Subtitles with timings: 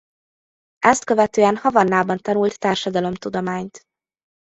[0.79, 3.83] Ezt követően Havannában tanult társadalomtudományt.